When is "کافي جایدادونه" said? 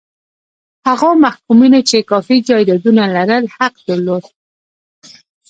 2.11-3.03